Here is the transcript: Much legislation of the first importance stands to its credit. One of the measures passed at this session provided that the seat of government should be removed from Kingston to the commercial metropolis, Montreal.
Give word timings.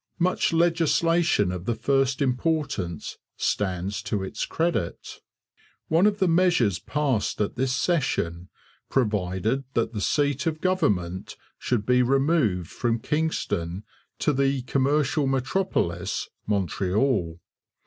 Much 0.17 0.51
legislation 0.51 1.51
of 1.51 1.65
the 1.65 1.75
first 1.75 2.23
importance 2.23 3.19
stands 3.37 4.01
to 4.01 4.23
its 4.23 4.47
credit. 4.47 5.19
One 5.89 6.07
of 6.07 6.17
the 6.17 6.27
measures 6.27 6.79
passed 6.79 7.39
at 7.39 7.55
this 7.55 7.71
session 7.75 8.49
provided 8.89 9.63
that 9.75 9.93
the 9.93 10.01
seat 10.01 10.47
of 10.47 10.59
government 10.59 11.37
should 11.59 11.85
be 11.85 12.01
removed 12.01 12.71
from 12.71 12.97
Kingston 12.97 13.83
to 14.17 14.33
the 14.33 14.63
commercial 14.63 15.27
metropolis, 15.27 16.27
Montreal. 16.47 17.39